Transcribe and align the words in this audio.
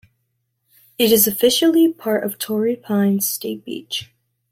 It 0.97 1.11
is 1.11 1.27
officially 1.27 1.93
part 1.93 2.23
of 2.23 2.39
Torrey 2.39 2.75
Pines 2.75 3.27
State 3.29 3.63
Beach. 3.63 4.09